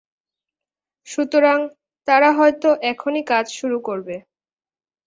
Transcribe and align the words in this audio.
সুতরাং, 1.07 1.59
তারা 2.07 2.29
হয়তো 2.31 2.69
এখনই 2.91 3.23
কাজ 3.31 3.45
শুরু 3.59 3.77
করবে। 3.87 4.15